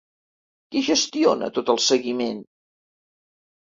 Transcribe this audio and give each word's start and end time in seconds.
Qui 0.71 0.81
gestiona 0.87 1.51
tot 1.59 1.71
el 1.75 1.81
seguiment? 1.91 2.43